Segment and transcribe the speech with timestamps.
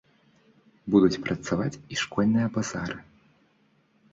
[0.95, 2.97] Будуць працаваць і школьныя базары.